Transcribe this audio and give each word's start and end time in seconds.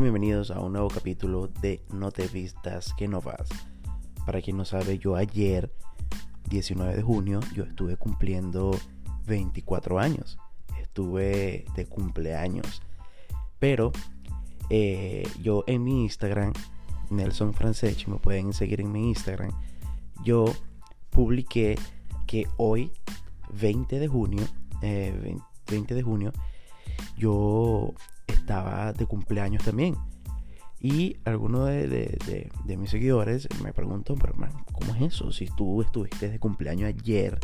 Bienvenidos 0.00 0.50
a 0.50 0.58
un 0.58 0.72
nuevo 0.72 0.88
capítulo 0.88 1.48
de 1.60 1.82
No 1.92 2.10
te 2.10 2.26
vistas 2.26 2.94
que 2.96 3.08
no 3.08 3.20
vas. 3.20 3.46
Para 4.24 4.40
quien 4.40 4.56
no 4.56 4.64
sabe, 4.64 4.98
yo 4.98 5.16
ayer, 5.16 5.70
19 6.48 6.96
de 6.96 7.02
junio, 7.02 7.40
yo 7.54 7.64
estuve 7.64 7.98
cumpliendo 7.98 8.70
24 9.26 9.98
años. 9.98 10.38
Estuve 10.80 11.66
de 11.76 11.86
cumpleaños. 11.86 12.80
Pero 13.58 13.92
eh, 14.70 15.28
yo 15.42 15.62
en 15.66 15.84
mi 15.84 16.04
Instagram, 16.04 16.54
Nelson 17.10 17.52
Franceschi, 17.52 18.10
me 18.10 18.16
pueden 18.16 18.54
seguir 18.54 18.80
en 18.80 18.90
mi 18.90 19.10
Instagram, 19.10 19.52
yo 20.24 20.46
publiqué 21.10 21.78
que 22.26 22.48
hoy, 22.56 22.92
20 23.52 23.98
de 23.98 24.08
junio, 24.08 24.42
20 24.80 25.42
eh, 25.68 25.94
de 25.94 26.02
junio, 26.02 26.32
yo 27.18 27.92
estaba 28.32 28.92
de 28.92 29.06
cumpleaños 29.06 29.64
también. 29.64 29.96
Y 30.80 31.16
algunos 31.24 31.68
de, 31.68 32.50
mis 32.76 32.90
seguidores 32.90 33.48
me 33.62 33.72
preguntan, 33.72 34.16
pero 34.20 34.34
man, 34.34 34.52
¿cómo 34.72 34.94
es 34.96 35.14
eso? 35.14 35.30
Si 35.30 35.46
tú 35.46 35.80
estuviste 35.80 36.28
de 36.28 36.40
cumpleaños 36.40 36.88
ayer, 36.88 37.38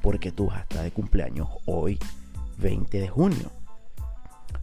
¿por 0.00 0.18
qué 0.18 0.32
tú 0.32 0.50
estás 0.50 0.84
de 0.84 0.90
cumpleaños 0.90 1.48
hoy, 1.66 1.98
20 2.58 3.00
de 3.00 3.08
junio? 3.08 3.52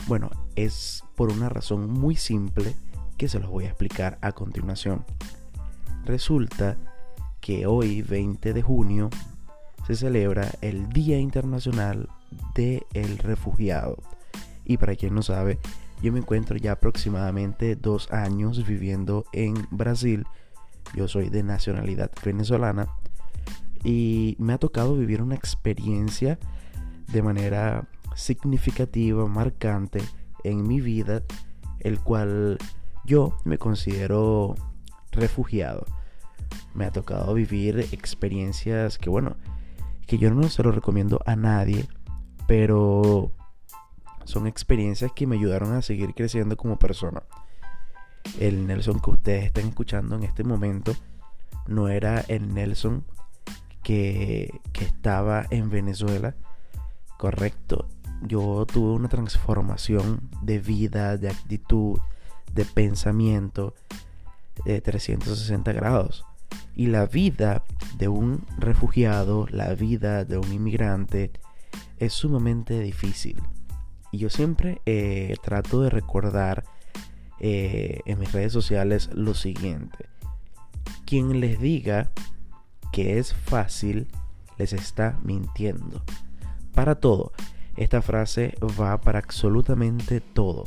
Bueno, 0.08 0.32
es 0.56 1.04
por 1.16 1.32
una 1.32 1.50
razón 1.50 1.92
muy 1.92 2.16
simple 2.16 2.76
que 3.18 3.28
se 3.28 3.40
los 3.40 3.50
voy 3.50 3.66
a 3.66 3.70
explicar 3.70 4.18
a 4.22 4.32
continuación. 4.32 5.06
Resulta 6.06 6.78
que 7.40 7.68
hoy, 7.68 8.02
20 8.02 8.54
de 8.54 8.62
junio, 8.64 9.10
se 9.86 9.96
celebra 9.96 10.50
el 10.62 10.90
Día 10.90 11.20
Internacional 11.20 12.10
del 12.56 13.18
Refugiado. 13.20 13.98
Y 14.70 14.78
para 14.78 14.98
quien 14.98 15.16
no 15.16 15.22
sabe, 15.22 15.60
yo 16.02 16.12
me 16.12 16.20
encuentro 16.20 16.58
ya 16.58 16.74
aproximadamente 16.74 17.78
dos 17.78 18.12
años 18.12 18.68
viviendo 18.68 19.24
en 19.32 19.56
Brasil. 19.72 20.26
Yo 20.94 21.08
soy 21.08 21.30
de 21.30 21.42
nacionalidad 21.42 22.12
venezolana. 22.24 22.90
Y 23.82 24.36
me 24.40 24.52
ha 24.52 24.58
tocado 24.58 24.98
vivir 24.98 25.22
una 25.22 25.36
experiencia 25.36 26.38
de 27.08 27.22
manera 27.22 27.88
significativa, 28.14 29.26
marcante 29.26 30.02
en 30.44 30.68
mi 30.68 30.82
vida, 30.82 31.24
el 31.80 32.02
cual 32.02 32.58
yo 33.06 33.38
me 33.46 33.58
considero 33.58 34.56
refugiado. 35.12 35.86
Me 36.74 36.84
ha 36.84 36.92
tocado 36.92 37.34
vivir 37.34 37.80
experiencias 37.94 38.98
que, 38.98 39.10
bueno, 39.10 39.38
que 40.08 40.18
yo 40.18 40.30
no 40.30 40.50
se 40.50 40.62
lo 40.62 40.74
recomiendo 40.74 41.22
a 41.26 41.38
nadie, 41.38 41.88
pero 42.48 43.32
son 44.28 44.46
experiencias 44.46 45.14
que 45.14 45.26
me 45.26 45.38
ayudaron 45.38 45.74
a 45.74 45.82
seguir 45.82 46.14
creciendo 46.14 46.58
como 46.58 46.78
persona. 46.78 47.24
El 48.40 48.68
Nelson 48.68 49.00
que 49.00 49.10
ustedes 49.10 49.46
están 49.46 49.68
escuchando 49.70 50.18
en 50.18 50.24
este 50.24 50.44
momento 50.44 50.94
no 51.66 51.88
era 51.88 52.20
el 52.28 52.54
Nelson 52.54 53.06
que, 53.84 54.60
que 54.74 54.84
estaba 54.84 55.46
en 55.50 55.70
Venezuela. 55.70 56.36
Correcto. 57.18 57.88
Yo 58.22 58.66
tuve 58.66 58.94
una 58.94 59.08
transformación 59.08 60.30
de 60.42 60.60
vida, 60.60 61.16
de 61.18 61.30
actitud, 61.30 61.98
de 62.54 62.66
pensamiento 62.66 63.76
de 64.66 64.82
360 64.82 65.72
grados. 65.72 66.26
Y 66.76 66.88
la 66.88 67.06
vida 67.06 67.64
de 67.98 68.10
un 68.10 68.46
refugiado, 68.58 69.48
la 69.50 69.74
vida 69.74 70.26
de 70.26 70.38
un 70.38 70.52
inmigrante, 70.52 71.32
es 71.98 72.12
sumamente 72.12 72.82
difícil. 72.82 73.42
Yo 74.18 74.32
siempre 74.32 74.82
eh, 74.88 75.36
trato 75.44 75.82
de 75.82 75.92
recordar 75.92 76.64
eh, 77.40 78.02
en 78.06 78.18
mis 78.20 78.32
redes 78.32 78.52
sociales 78.52 79.10
lo 79.14 79.36
siguiente. 79.36 80.10
Quien 81.06 81.40
les 81.40 81.60
diga 81.60 82.10
que 82.92 83.20
es 83.20 83.36
fácil, 83.36 84.08
les 84.58 84.74
está 84.74 85.20
mintiendo. 85.24 86.04
Para 86.74 86.96
todo. 86.96 87.32
Esta 87.76 88.02
frase 88.02 88.56
va 88.80 89.00
para 89.00 89.20
absolutamente 89.20 90.20
todo. 90.20 90.64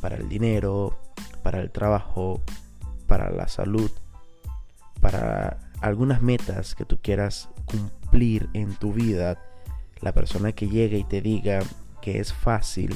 Para 0.00 0.16
el 0.16 0.28
dinero, 0.28 0.98
para 1.44 1.60
el 1.60 1.70
trabajo, 1.70 2.42
para 3.06 3.30
la 3.30 3.46
salud, 3.46 3.90
para 5.00 5.58
algunas 5.80 6.22
metas 6.22 6.74
que 6.74 6.84
tú 6.84 6.98
quieras 7.00 7.48
cumplir 7.66 8.48
en 8.52 8.74
tu 8.74 8.92
vida. 8.92 9.38
La 10.00 10.12
persona 10.12 10.50
que 10.50 10.68
llegue 10.68 10.98
y 10.98 11.04
te 11.04 11.20
diga 11.20 11.60
que 12.04 12.20
es 12.20 12.34
fácil, 12.34 12.94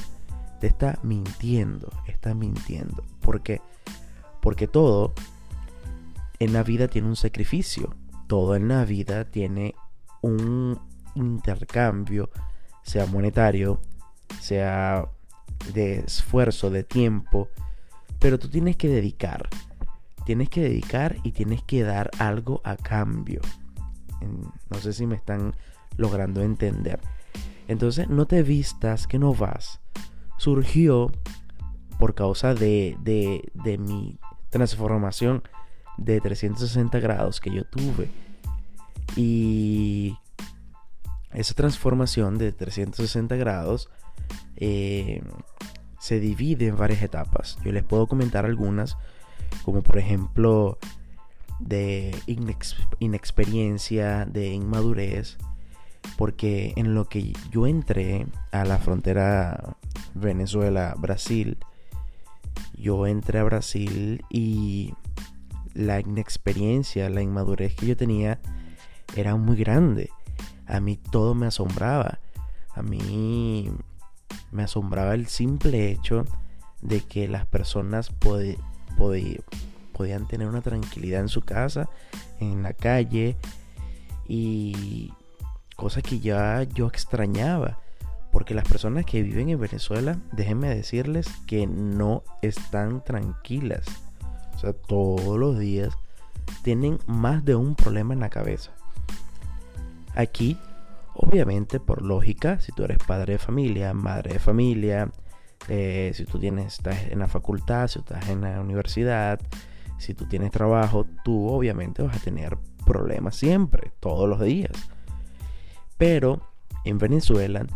te 0.60 0.66
está 0.66 0.98
mintiendo, 1.02 1.90
está 2.06 2.34
mintiendo. 2.34 3.02
¿Por 3.22 3.40
qué? 3.40 3.62
Porque 4.42 4.68
todo 4.68 5.14
en 6.38 6.52
la 6.52 6.62
vida 6.62 6.88
tiene 6.88 7.08
un 7.08 7.16
sacrificio, 7.16 7.96
todo 8.26 8.54
en 8.54 8.68
la 8.68 8.84
vida 8.84 9.24
tiene 9.24 9.74
un 10.20 10.78
intercambio, 11.14 12.28
sea 12.82 13.06
monetario, 13.06 13.80
sea 14.42 15.08
de 15.72 16.00
esfuerzo, 16.00 16.68
de 16.68 16.84
tiempo, 16.84 17.48
pero 18.18 18.38
tú 18.38 18.50
tienes 18.50 18.76
que 18.76 18.88
dedicar, 18.88 19.48
tienes 20.26 20.50
que 20.50 20.60
dedicar 20.60 21.16
y 21.22 21.32
tienes 21.32 21.62
que 21.62 21.82
dar 21.82 22.10
algo 22.18 22.60
a 22.62 22.76
cambio. 22.76 23.40
No 24.68 24.78
sé 24.80 24.92
si 24.92 25.06
me 25.06 25.16
están 25.16 25.54
logrando 25.96 26.42
entender. 26.42 27.00
Entonces, 27.68 28.08
no 28.08 28.26
te 28.26 28.42
vistas 28.42 29.06
que 29.06 29.18
no 29.18 29.34
vas. 29.34 29.80
Surgió 30.38 31.12
por 31.98 32.14
causa 32.14 32.54
de, 32.54 32.96
de, 33.02 33.78
mi 33.78 34.18
transformación 34.50 35.42
de 35.98 36.20
360 36.20 36.98
grados 37.00 37.40
que 37.40 37.50
yo 37.52 37.64
tuve. 37.64 38.08
Y 39.16 40.16
esa 41.32 41.54
transformación 41.54 42.38
de 42.38 42.52
360 42.52 43.36
grados 43.36 43.90
eh, 44.56 45.22
se 45.98 46.20
divide 46.20 46.68
en 46.68 46.76
varias 46.76 47.02
etapas. 47.02 47.58
Yo 47.64 47.72
les 47.72 47.84
puedo 47.84 48.06
comentar 48.06 48.46
algunas, 48.46 48.96
como 49.64 49.82
por 49.82 49.98
ejemplo 49.98 50.78
de 51.58 52.14
inexperiencia, 53.00 54.24
de 54.24 54.52
inmadurez, 54.52 55.36
porque 56.18 56.74
en 56.74 56.96
lo 56.96 57.08
que 57.08 57.32
yo 57.52 57.68
entré 57.68 58.26
a 58.50 58.64
la 58.64 58.78
frontera 58.78 59.76
Venezuela-Brasil, 60.14 61.58
yo 62.76 63.06
entré 63.06 63.38
a 63.38 63.44
Brasil 63.44 64.24
y 64.28 64.94
la 65.74 66.00
inexperiencia, 66.00 67.08
la 67.08 67.22
inmadurez 67.22 67.76
que 67.76 67.86
yo 67.86 67.96
tenía 67.96 68.40
era 69.14 69.36
muy 69.36 69.56
grande. 69.56 70.10
A 70.66 70.80
mí 70.80 70.96
todo 70.96 71.36
me 71.36 71.46
asombraba. 71.46 72.18
A 72.74 72.82
mí 72.82 73.70
me 74.50 74.64
asombraba 74.64 75.14
el 75.14 75.28
simple 75.28 75.92
hecho 75.92 76.24
de 76.82 77.00
que 77.00 77.28
las 77.28 77.46
personas 77.46 78.10
podían 78.10 78.56
tener 80.26 80.48
una 80.48 80.62
tranquilidad 80.62 81.20
en 81.20 81.28
su 81.28 81.42
casa, 81.42 81.88
en 82.40 82.64
la 82.64 82.72
calle, 82.72 83.36
y 84.26 85.12
cosa 85.78 86.02
que 86.02 86.18
ya 86.18 86.64
yo 86.64 86.88
extrañaba. 86.88 87.78
Porque 88.32 88.52
las 88.52 88.68
personas 88.68 89.06
que 89.06 89.22
viven 89.22 89.48
en 89.48 89.60
Venezuela, 89.60 90.18
déjenme 90.32 90.68
decirles 90.68 91.28
que 91.46 91.66
no 91.66 92.24
están 92.42 93.02
tranquilas. 93.02 93.86
O 94.54 94.58
sea, 94.58 94.72
todos 94.72 95.38
los 95.38 95.58
días 95.58 95.96
tienen 96.62 96.98
más 97.06 97.44
de 97.44 97.54
un 97.54 97.76
problema 97.76 98.12
en 98.12 98.20
la 98.20 98.28
cabeza. 98.28 98.72
Aquí, 100.14 100.58
obviamente, 101.14 101.78
por 101.78 102.02
lógica, 102.02 102.58
si 102.58 102.72
tú 102.72 102.82
eres 102.82 102.98
padre 102.98 103.34
de 103.34 103.38
familia, 103.38 103.94
madre 103.94 104.34
de 104.34 104.38
familia, 104.40 105.10
eh, 105.68 106.10
si 106.12 106.24
tú 106.24 106.40
tienes, 106.40 106.74
estás 106.74 107.04
en 107.08 107.20
la 107.20 107.28
facultad, 107.28 107.86
si 107.86 108.00
estás 108.00 108.28
en 108.28 108.40
la 108.40 108.60
universidad, 108.60 109.40
si 109.96 110.12
tú 110.12 110.26
tienes 110.26 110.50
trabajo, 110.50 111.06
tú 111.24 111.48
obviamente 111.48 112.02
vas 112.02 112.16
a 112.16 112.20
tener 112.20 112.58
problemas 112.84 113.36
siempre, 113.36 113.92
todos 114.00 114.28
los 114.28 114.40
días. 114.40 114.72
Pero 115.98 116.40
en 116.84 116.98
Venezuela 116.98 117.66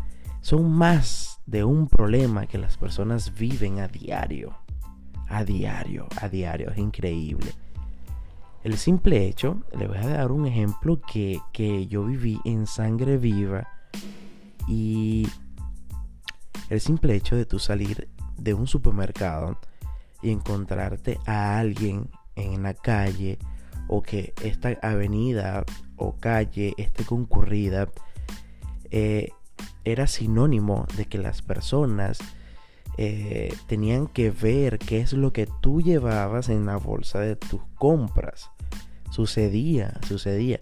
son 0.41 0.73
más 0.73 1.41
de 1.47 1.65
un 1.65 1.89
problema 1.89 2.47
que 2.47 2.59
las 2.59 2.77
personas 2.77 3.37
viven 3.37 3.81
a 3.81 3.89
diario. 3.89 4.57
A 5.29 5.45
diario, 5.45 6.07
a 6.21 6.29
diario. 6.29 6.71
Es 6.71 6.79
increíble. 6.79 7.53
El 8.65 8.79
simple 8.79 9.27
hecho, 9.27 9.63
le 9.77 9.89
voy 9.89 9.99
a 9.99 10.07
dar 10.07 10.31
un 10.31 10.47
ejemplo 10.47 11.01
que, 11.01 11.41
que 11.53 11.89
yo 11.89 12.05
viví 12.05 12.41
en 12.45 12.67
sangre 12.67 13.19
viva. 13.19 13.69
Y 14.69 15.27
el 16.71 16.81
simple 16.81 17.17
hecho 17.17 17.35
de 17.35 17.45
tú 17.45 17.59
salir 17.59 18.09
de 18.37 18.55
un 18.55 18.67
supermercado 18.67 19.59
y 20.23 20.31
encontrarte 20.31 21.19
a 21.27 21.59
alguien 21.59 22.09
en 22.37 22.63
la 22.63 22.75
calle 22.75 23.39
o 23.89 24.03
que 24.03 24.33
esta 24.43 24.71
avenida 24.81 25.65
o 25.97 26.17
calle 26.17 26.75
esté 26.79 27.05
concurrida 27.05 27.89
eh, 28.93 29.31
era 29.85 30.07
sinónimo 30.07 30.87
de 30.97 31.07
que 31.07 31.17
las 31.17 31.41
personas 31.41 32.19
eh, 32.99 33.55
tenían 33.67 34.07
que 34.07 34.31
ver 34.31 34.79
qué 34.79 35.01
es 35.01 35.15
lo 35.15 35.33
que 35.33 35.49
tú 35.63 35.81
llevabas 35.81 36.51
en 36.51 36.67
la 36.67 36.77
bolsa 36.77 37.19
de 37.21 37.37
tus 37.37 37.63
compras. 37.77 38.51
Sucedía, 39.11 39.99
sucedía. 40.07 40.61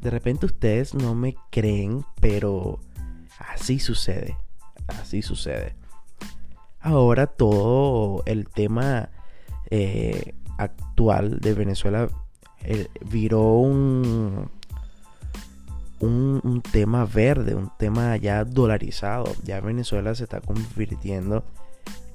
De 0.00 0.08
repente 0.08 0.46
ustedes 0.46 0.94
no 0.94 1.14
me 1.14 1.36
creen, 1.50 2.04
pero 2.18 2.80
así 3.38 3.78
sucede. 3.78 4.38
Así 4.86 5.20
sucede. 5.20 5.76
Ahora 6.80 7.26
todo 7.26 8.22
el 8.24 8.48
tema 8.48 9.10
eh, 9.70 10.34
actual 10.56 11.40
de 11.40 11.52
Venezuela 11.52 12.08
viró 13.04 13.58
un, 13.58 14.50
un, 16.00 16.62
tema 16.72 17.04
verde, 17.04 17.54
un 17.54 17.70
tema 17.76 18.16
ya 18.16 18.44
dolarizado. 18.44 19.32
Ya 19.44 19.60
Venezuela 19.60 20.14
se 20.14 20.24
está 20.24 20.40
convirtiendo 20.40 21.44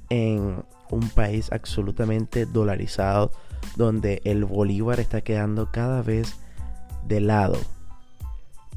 en 0.09 0.63
un 0.89 1.09
país 1.09 1.51
absolutamente 1.51 2.45
dolarizado 2.45 3.31
donde 3.75 4.21
el 4.25 4.45
bolívar 4.45 4.99
está 4.99 5.21
quedando 5.21 5.71
cada 5.71 6.01
vez 6.01 6.35
de 7.05 7.21
lado. 7.21 7.57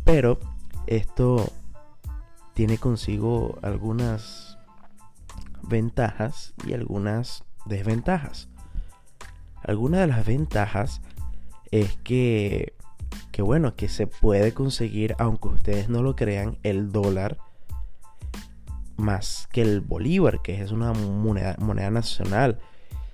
Pero 0.05 0.39
esto 0.87 1.53
tiene 2.55 2.79
consigo 2.79 3.59
algunas 3.63 4.57
ventajas 5.63 6.55
y 6.67 6.73
algunas 6.73 7.45
desventajas. 7.67 8.49
Algunas 9.63 10.01
de 10.01 10.07
las 10.07 10.25
ventajas 10.25 11.01
es 11.73 11.97
que 12.05 12.76
que 13.33 13.43
bueno, 13.43 13.75
que 13.77 13.89
se 13.89 14.07
puede 14.07 14.53
conseguir, 14.53 15.15
aunque 15.19 15.49
ustedes 15.49 15.89
no 15.89 16.03
lo 16.03 16.17
crean, 16.17 16.59
el 16.63 16.93
dólar 16.93 17.39
más 18.97 19.49
que 19.53 19.63
el 19.63 19.81
bolívar, 19.81 20.41
que 20.43 20.63
es 20.63 20.73
una 20.73 20.93
moneda, 20.93 21.57
moneda 21.59 21.91
nacional. 21.91 22.59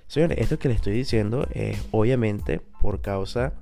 Señores, 0.07 0.37
esto 0.39 0.59
que 0.59 0.69
les 0.69 0.77
estoy 0.77 0.93
diciendo 0.93 1.47
es 1.51 1.77
obviamente 1.91 2.61
por 2.81 3.01
causa 3.01 3.53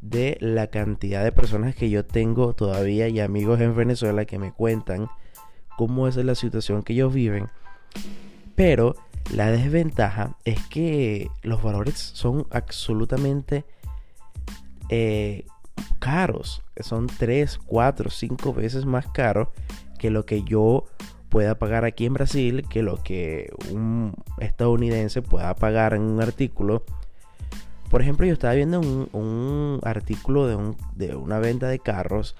de 0.00 0.36
la 0.40 0.66
cantidad 0.66 1.22
de 1.22 1.32
personas 1.32 1.74
que 1.76 1.88
yo 1.88 2.04
tengo 2.04 2.54
todavía 2.54 3.08
y 3.08 3.20
amigos 3.20 3.60
en 3.60 3.76
Venezuela 3.76 4.24
que 4.24 4.38
me 4.38 4.52
cuentan 4.52 5.08
cómo 5.76 6.08
es 6.08 6.16
la 6.16 6.34
situación 6.34 6.82
que 6.82 6.92
ellos 6.92 7.14
viven. 7.14 7.48
Pero 8.56 8.96
la 9.32 9.50
desventaja 9.50 10.36
es 10.44 10.60
que 10.66 11.30
los 11.42 11.62
valores 11.62 11.98
son 11.98 12.46
absolutamente 12.50 13.64
eh, 14.88 15.46
caros. 15.98 16.62
Son 16.80 17.06
3, 17.06 17.58
4, 17.66 18.10
5 18.10 18.54
veces 18.54 18.84
más 18.86 19.06
caros 19.08 19.48
que 19.98 20.10
lo 20.10 20.26
que 20.26 20.42
yo 20.42 20.84
pueda 21.28 21.54
pagar 21.58 21.86
aquí 21.86 22.04
en 22.04 22.12
Brasil, 22.12 22.66
que 22.68 22.82
lo 22.82 23.02
que 23.02 23.50
un 23.70 24.14
estadounidense 24.38 25.22
pueda 25.22 25.54
pagar 25.54 25.94
en 25.94 26.02
un 26.02 26.20
artículo. 26.20 26.84
Por 27.90 28.02
ejemplo, 28.02 28.26
yo 28.26 28.34
estaba 28.34 28.54
viendo 28.54 28.80
un, 28.80 29.80
artículo 29.82 30.46
de, 30.94 31.16
una 31.16 31.38
venta 31.38 31.68
de 31.68 31.78
carros 31.78 32.36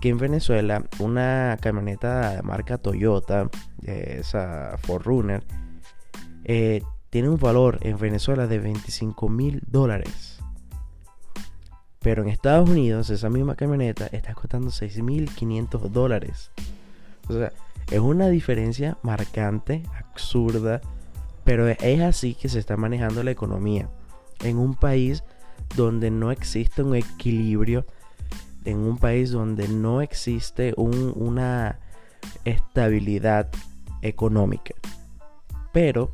que 0.00 0.08
en 0.08 0.18
Venezuela 0.18 0.84
una 0.98 1.56
camioneta 1.60 2.36
de 2.36 2.42
marca 2.42 2.78
Toyota, 2.78 3.48
esa 3.82 4.76
Forerunner, 4.82 5.44
eh, 6.44 6.82
tiene 7.10 7.28
un 7.28 7.38
valor 7.38 7.78
en 7.82 7.98
Venezuela 7.98 8.46
de 8.46 8.58
25 8.58 9.28
mil 9.28 9.62
dólares. 9.66 10.39
Pero 12.00 12.22
en 12.22 12.28
Estados 12.28 12.68
Unidos 12.68 13.10
esa 13.10 13.28
misma 13.28 13.56
camioneta 13.56 14.06
está 14.06 14.34
costando 14.34 14.70
6.500 14.70 15.90
dólares. 15.90 16.50
O 17.28 17.34
sea, 17.34 17.52
es 17.90 18.00
una 18.00 18.28
diferencia 18.28 18.96
marcante, 19.02 19.82
absurda, 19.98 20.80
pero 21.44 21.68
es 21.68 22.00
así 22.00 22.34
que 22.34 22.48
se 22.48 22.58
está 22.58 22.76
manejando 22.76 23.22
la 23.22 23.30
economía. 23.30 23.88
En 24.42 24.56
un 24.56 24.74
país 24.74 25.22
donde 25.76 26.10
no 26.10 26.30
existe 26.30 26.82
un 26.82 26.96
equilibrio, 26.96 27.84
en 28.64 28.78
un 28.78 28.96
país 28.96 29.30
donde 29.30 29.68
no 29.68 30.00
existe 30.00 30.72
una 30.76 31.80
estabilidad 32.44 33.50
económica. 34.00 34.74
Pero 35.72 36.10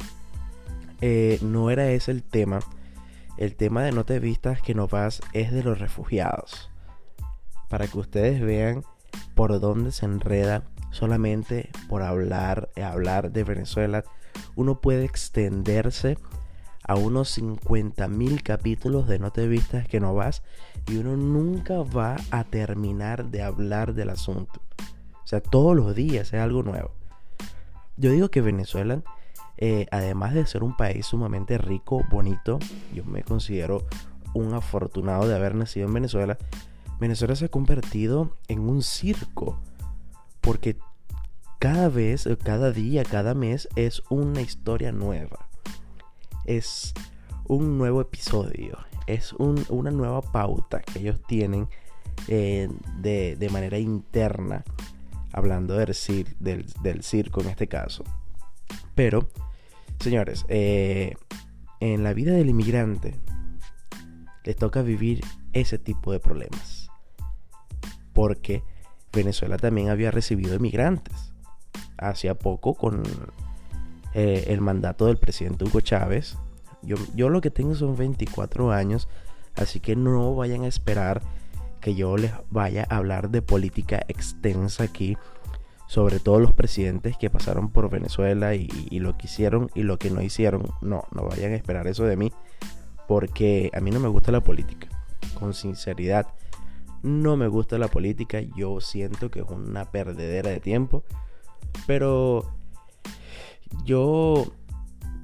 eh, 1.00 1.38
no 1.42 1.70
era 1.70 1.90
ese 1.90 2.10
el 2.10 2.22
tema 2.22 2.58
el 3.36 3.56
tema 3.56 3.82
de 3.82 3.92
No 3.92 4.04
te 4.04 4.18
vistas 4.18 4.60
que 4.62 4.74
no 4.74 4.88
vas 4.88 5.20
es 5.32 5.52
de 5.52 5.62
los 5.62 5.78
refugiados. 5.78 6.70
Para 7.68 7.86
que 7.86 7.98
ustedes 7.98 8.40
vean 8.40 8.84
por 9.34 9.58
dónde 9.60 9.92
se 9.92 10.06
enreda 10.06 10.64
solamente 10.90 11.70
por 11.88 12.02
hablar, 12.02 12.70
hablar 12.82 13.32
de 13.32 13.44
Venezuela. 13.44 14.04
Uno 14.54 14.80
puede 14.80 15.04
extenderse 15.04 16.18
a 16.82 16.94
unos 16.94 17.36
50.000 17.38 18.42
capítulos 18.42 19.08
de 19.08 19.18
No 19.18 19.32
te 19.32 19.48
vistas 19.48 19.88
que 19.88 20.00
no 20.00 20.14
vas 20.14 20.42
y 20.86 20.96
uno 20.96 21.16
nunca 21.16 21.82
va 21.82 22.16
a 22.30 22.44
terminar 22.44 23.26
de 23.26 23.42
hablar 23.42 23.94
del 23.94 24.10
asunto. 24.10 24.60
O 25.24 25.26
sea, 25.26 25.40
todos 25.40 25.74
los 25.74 25.94
días 25.94 26.32
es 26.32 26.40
algo 26.40 26.62
nuevo. 26.62 26.92
Yo 27.96 28.12
digo 28.12 28.30
que 28.30 28.40
Venezuela 28.40 29.02
eh, 29.58 29.86
además 29.90 30.34
de 30.34 30.46
ser 30.46 30.62
un 30.62 30.76
país 30.76 31.06
sumamente 31.06 31.58
rico, 31.58 32.04
bonito, 32.10 32.58
yo 32.94 33.04
me 33.04 33.22
considero 33.22 33.86
un 34.34 34.52
afortunado 34.52 35.26
de 35.26 35.34
haber 35.34 35.54
nacido 35.54 35.86
en 35.86 35.94
Venezuela. 35.94 36.36
Venezuela 37.00 37.36
se 37.36 37.46
ha 37.46 37.48
convertido 37.48 38.36
en 38.48 38.60
un 38.60 38.82
circo, 38.82 39.58
porque 40.40 40.76
cada 41.58 41.88
vez, 41.88 42.28
cada 42.42 42.70
día, 42.70 43.02
cada 43.02 43.34
mes 43.34 43.68
es 43.76 44.02
una 44.10 44.42
historia 44.42 44.92
nueva. 44.92 45.48
Es 46.44 46.92
un 47.48 47.78
nuevo 47.78 48.00
episodio, 48.00 48.78
es 49.06 49.32
una 49.32 49.90
nueva 49.90 50.20
pauta 50.20 50.80
que 50.80 50.98
ellos 50.98 51.20
tienen 51.26 51.68
eh, 52.28 52.68
de, 52.98 53.48
manera 53.50 53.78
interna, 53.78 54.64
hablando 55.32 55.74
del, 55.74 55.94
del, 56.40 56.66
del 56.82 57.02
circo 57.02 57.40
en 57.40 57.48
este 57.48 57.68
caso. 57.68 58.04
Pero 58.94 59.28
Señores, 60.00 60.44
eh, 60.48 61.14
en 61.80 62.02
la 62.02 62.12
vida 62.12 62.32
del 62.32 62.48
inmigrante 62.48 63.18
les 64.44 64.56
toca 64.56 64.82
vivir 64.82 65.24
ese 65.52 65.78
tipo 65.78 66.12
de 66.12 66.20
problemas. 66.20 66.88
Porque 68.12 68.62
Venezuela 69.12 69.56
también 69.56 69.88
había 69.88 70.10
recibido 70.10 70.54
inmigrantes. 70.54 71.32
Hacía 71.98 72.34
poco 72.34 72.74
con 72.74 73.02
eh, 74.14 74.44
el 74.48 74.60
mandato 74.60 75.06
del 75.06 75.16
presidente 75.16 75.64
Hugo 75.64 75.80
Chávez. 75.80 76.38
Yo, 76.82 76.96
yo 77.14 77.28
lo 77.28 77.40
que 77.40 77.50
tengo 77.50 77.74
son 77.74 77.96
24 77.96 78.70
años, 78.70 79.08
así 79.56 79.80
que 79.80 79.96
no 79.96 80.34
vayan 80.34 80.62
a 80.62 80.68
esperar 80.68 81.22
que 81.80 81.94
yo 81.94 82.16
les 82.16 82.32
vaya 82.50 82.86
a 82.88 82.96
hablar 82.96 83.30
de 83.30 83.42
política 83.42 84.04
extensa 84.08 84.84
aquí 84.84 85.16
sobre 85.86 86.18
todos 86.18 86.40
los 86.40 86.52
presidentes 86.52 87.16
que 87.16 87.30
pasaron 87.30 87.70
por 87.70 87.88
Venezuela 87.88 88.54
y, 88.54 88.68
lo 88.98 89.16
que 89.16 89.26
hicieron 89.26 89.70
y 89.74 89.82
lo 89.82 89.98
que 89.98 90.10
no 90.10 90.22
hicieron. 90.22 90.64
No, 90.80 91.04
no 91.12 91.24
vayan 91.24 91.52
a 91.52 91.56
esperar 91.56 91.86
eso 91.86 92.04
de 92.04 92.16
mí, 92.16 92.32
porque 93.06 93.70
a 93.74 93.80
mí 93.80 93.90
no 93.90 94.00
me 94.00 94.08
gusta 94.08 94.32
la 94.32 94.42
política, 94.42 94.88
con 95.38 95.54
sinceridad. 95.54 96.26
No 97.02 97.36
me 97.36 97.46
gusta 97.46 97.78
la 97.78 97.88
política, 97.88 98.40
yo 98.40 98.80
siento 98.80 99.30
que 99.30 99.40
es 99.40 99.46
una 99.48 99.84
perdedera 99.84 100.50
de 100.50 100.60
tiempo, 100.60 101.04
pero 101.86 102.56
yo 103.84 104.46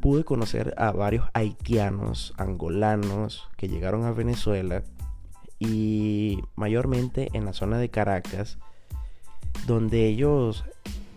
pude 0.00 0.25
conocer 0.25 0.75
a 0.76 0.92
varios 0.92 1.28
haitianos, 1.33 2.35
angolanos, 2.37 3.49
que 3.57 3.69
llegaron 3.69 4.04
a 4.04 4.12
Venezuela 4.12 4.85
y 5.59 6.42
mayormente 6.57 7.28
en 7.33 7.45
la 7.45 7.52
zona 7.52 7.78
de 7.78 7.88
Caracas, 7.88 8.59
donde 9.66 10.06
ellos 10.06 10.64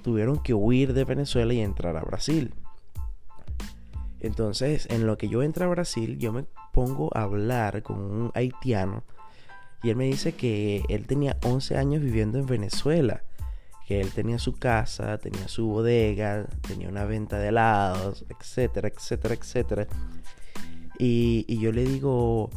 tuvieron 0.03 0.39
que 0.39 0.53
huir 0.53 0.93
de 0.93 1.03
Venezuela 1.03 1.53
y 1.53 1.61
entrar 1.61 1.97
a 1.97 2.01
Brasil. 2.01 2.53
Entonces, 4.19 4.87
en 4.89 5.05
lo 5.05 5.17
que 5.17 5.29
yo 5.29 5.43
entro 5.43 5.65
a 5.65 5.69
Brasil, 5.69 6.17
yo 6.17 6.31
me 6.31 6.45
pongo 6.73 7.09
a 7.15 7.23
hablar 7.23 7.83
con 7.83 7.99
un 7.99 8.31
haitiano 8.33 9.03
y 9.85 9.91
él 9.91 9.95
me 9.97 10.05
dice 10.05 10.33
que 10.33 10.83
él 10.89 11.05
tenía 11.05 11.37
11 11.43 11.77
años 11.77 12.01
viviendo 12.01 12.39
en 12.39 12.47
Venezuela, 12.47 13.21
que 13.87 14.01
él 14.01 14.11
tenía 14.13 14.39
su 14.39 14.53
casa, 14.53 15.19
tenía 15.19 15.47
su 15.47 15.67
bodega, 15.67 16.47
tenía 16.67 16.89
una 16.89 17.05
venta 17.05 17.37
de 17.37 17.49
helados, 17.49 18.25
etcétera, 18.29 18.87
etcétera, 18.87 19.35
etcétera. 19.35 19.87
Y, 20.97 21.45
y 21.47 21.59
yo 21.59 21.71
le 21.71 21.83
digo, 21.83 22.49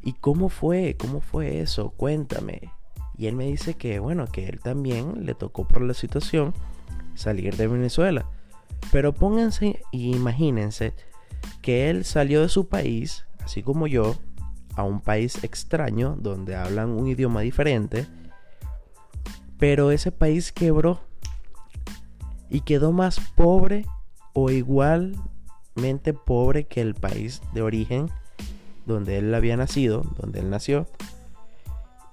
¿y 0.00 0.12
cómo 0.12 0.48
fue? 0.48 0.96
¿Cómo 0.96 1.20
fue 1.20 1.60
eso? 1.60 1.90
Cuéntame. 1.90 2.70
Y 3.18 3.26
él 3.26 3.34
me 3.34 3.46
dice 3.46 3.74
que, 3.74 3.98
bueno, 3.98 4.26
que 4.26 4.46
él 4.46 4.60
también 4.60 5.26
le 5.26 5.34
tocó 5.34 5.66
por 5.66 5.82
la 5.82 5.92
situación 5.92 6.54
salir 7.14 7.56
de 7.56 7.66
Venezuela. 7.66 8.30
Pero 8.92 9.12
pónganse 9.12 9.82
y 9.90 10.14
imagínense 10.14 10.94
que 11.60 11.90
él 11.90 12.04
salió 12.04 12.42
de 12.42 12.48
su 12.48 12.68
país, 12.68 13.26
así 13.40 13.62
como 13.64 13.88
yo, 13.88 14.14
a 14.76 14.84
un 14.84 15.00
país 15.00 15.42
extraño 15.42 16.16
donde 16.16 16.54
hablan 16.54 16.90
un 16.90 17.08
idioma 17.08 17.40
diferente. 17.40 18.06
Pero 19.58 19.90
ese 19.90 20.12
país 20.12 20.52
quebró. 20.52 21.00
y 22.50 22.60
quedó 22.60 22.92
más 22.92 23.20
pobre 23.34 23.84
o 24.32 24.50
igualmente 24.50 26.14
pobre 26.14 26.66
que 26.66 26.80
el 26.80 26.94
país 26.94 27.42
de 27.52 27.60
origen 27.60 28.10
donde 28.86 29.18
él 29.18 29.34
había 29.34 29.56
nacido, 29.56 30.02
donde 30.18 30.40
él 30.40 30.48
nació, 30.48 30.86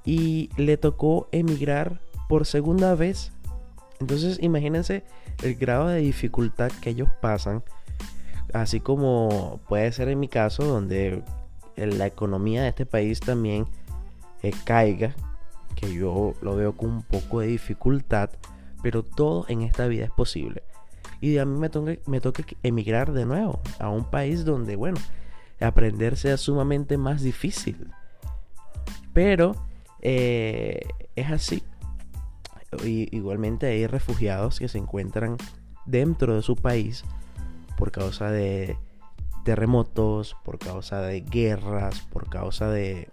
y 0.05 0.49
le 0.57 0.77
tocó 0.77 1.27
emigrar 1.31 1.99
por 2.29 2.45
segunda 2.45 2.95
vez. 2.95 3.31
Entonces 3.99 4.37
imagínense 4.41 5.03
el 5.43 5.55
grado 5.55 5.87
de 5.87 5.99
dificultad 5.99 6.71
que 6.81 6.91
ellos 6.91 7.09
pasan, 7.21 7.63
así 8.53 8.79
como 8.79 9.59
puede 9.67 9.91
ser 9.91 10.09
en 10.09 10.19
mi 10.19 10.27
caso, 10.27 10.63
donde 10.63 11.23
la 11.75 12.05
economía 12.05 12.63
de 12.63 12.69
este 12.69 12.85
país 12.85 13.19
también 13.19 13.67
eh, 14.43 14.53
caiga, 14.63 15.15
que 15.75 15.93
yo 15.93 16.35
lo 16.41 16.55
veo 16.55 16.77
con 16.77 16.89
un 16.89 17.03
poco 17.03 17.41
de 17.41 17.47
dificultad, 17.47 18.29
pero 18.81 19.03
todo 19.03 19.45
en 19.49 19.61
esta 19.61 19.87
vida 19.87 20.05
es 20.05 20.11
posible. 20.11 20.63
Y 21.21 21.37
a 21.37 21.45
mí 21.45 21.57
me 21.57 21.69
toca, 21.69 21.95
me 22.05 22.21
toca 22.21 22.43
emigrar 22.61 23.11
de 23.11 23.25
nuevo 23.25 23.61
a 23.79 23.89
un 23.89 24.05
país 24.05 24.45
donde, 24.45 24.75
bueno, 24.75 24.97
aprender 25.59 26.17
sea 26.17 26.37
sumamente 26.37 26.97
más 26.97 27.21
difícil. 27.21 27.89
Pero 29.13 29.55
eh, 30.07 30.81
es 31.15 31.31
así. 31.31 31.63
igualmente 32.83 33.65
hay 33.65 33.87
refugiados 33.87 34.59
que 34.59 34.67
se 34.67 34.77
encuentran 34.77 35.35
dentro 35.87 36.35
de 36.35 36.43
su 36.43 36.55
país 36.55 37.03
por 37.75 37.91
causa 37.91 38.29
de 38.29 38.77
terremotos, 39.43 40.37
por 40.43 40.59
causa 40.59 41.01
de 41.01 41.21
guerras, 41.21 42.01
por 42.11 42.29
causa 42.29 42.69
de 42.69 43.09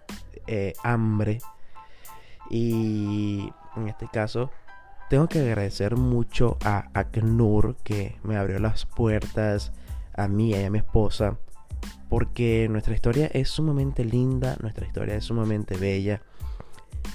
eh, 0.47 0.75
hambre. 0.85 1.39
Y 2.51 3.51
en 3.75 3.89
este 3.89 4.07
caso, 4.09 4.51
tengo 5.09 5.29
que 5.29 5.39
agradecer 5.41 5.97
mucho 5.97 6.59
a 6.63 6.91
ACNUR 6.93 7.77
que 7.85 8.19
me 8.23 8.37
abrió 8.37 8.59
las 8.59 8.85
puertas 8.85 9.73
a 10.15 10.29
mí 10.29 10.51
y 10.51 10.63
a 10.63 10.71
mi 10.71 10.77
esposa. 10.77 11.39
Porque 12.11 12.69
nuestra 12.69 12.95
historia 12.95 13.31
es 13.33 13.49
sumamente 13.49 14.05
linda, 14.05 14.59
nuestra 14.61 14.87
historia 14.87 15.15
es 15.15 15.25
sumamente 15.25 15.79
bella, 15.79 16.21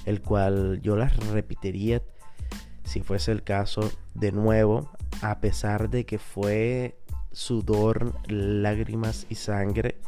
el 0.04 0.20
cual 0.22 0.80
yo 0.82 0.96
las 0.96 1.16
repetiría 1.28 2.02
si 2.84 3.02
fuese 3.02 3.32
el 3.32 3.42
caso 3.42 3.90
de 4.14 4.32
nuevo, 4.32 4.90
a 5.20 5.40
pesar 5.40 5.90
de 5.90 6.06
que 6.06 6.18
fue 6.18 6.98
sudor, 7.32 8.14
lágrimas 8.26 9.26
y 9.28 9.34
sangre, 9.34 10.00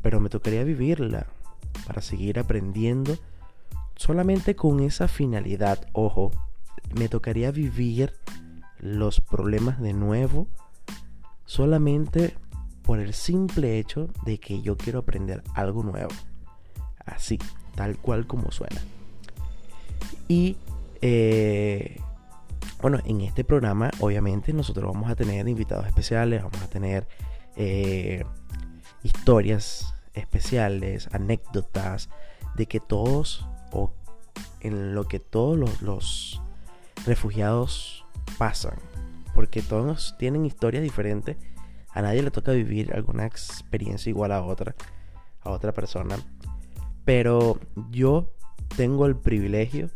pero 0.00 0.20
me 0.20 0.30
tocaría 0.30 0.64
vivirla 0.64 1.26
para 1.86 2.00
seguir 2.00 2.38
aprendiendo 2.38 3.18
solamente 3.96 4.56
con 4.56 4.80
esa 4.80 5.08
finalidad, 5.08 5.86
ojo, 5.92 6.30
me 6.94 7.08
tocaría 7.08 7.50
vivir 7.50 8.14
los 8.78 9.20
problemas 9.20 9.80
de 9.80 9.92
nuevo 9.92 10.46
solamente 11.44 12.36
por 12.82 13.00
el 13.00 13.12
simple 13.12 13.78
hecho 13.78 14.08
de 14.24 14.38
que 14.38 14.62
yo 14.62 14.76
quiero 14.76 15.00
aprender 15.00 15.42
algo 15.54 15.82
nuevo. 15.82 16.10
Así, 17.08 17.38
tal 17.74 17.96
cual 17.98 18.26
como 18.26 18.50
suena. 18.50 18.80
Y 20.28 20.56
eh, 21.00 22.00
bueno, 22.80 22.98
en 23.04 23.20
este 23.22 23.44
programa 23.44 23.90
obviamente 24.00 24.52
nosotros 24.52 24.92
vamos 24.92 25.10
a 25.10 25.16
tener 25.16 25.48
invitados 25.48 25.86
especiales, 25.86 26.42
vamos 26.42 26.62
a 26.62 26.68
tener 26.68 27.06
eh, 27.56 28.24
historias 29.02 29.94
especiales, 30.14 31.08
anécdotas 31.12 32.08
de 32.56 32.66
que 32.66 32.80
todos 32.80 33.46
o 33.72 33.92
en 34.60 34.94
lo 34.94 35.04
que 35.04 35.20
todos 35.20 35.80
los, 35.80 36.40
refugiados 37.06 38.04
pasan. 38.38 38.74
Porque 39.34 39.62
todos 39.62 40.16
tienen 40.18 40.46
historias 40.46 40.82
diferentes. 40.82 41.36
A 41.92 42.02
nadie 42.02 42.22
le 42.22 42.30
toca 42.30 42.52
vivir 42.52 42.92
alguna 42.94 43.26
experiencia 43.26 44.10
igual 44.10 44.32
a 44.32 44.42
otra, 44.42 44.74
a 45.42 45.50
otra 45.50 45.72
persona. 45.72 46.16
Pero 47.08 47.58
yo 47.90 48.34
tengo 48.76 49.06
el 49.06 49.16
privilegio 49.16 49.88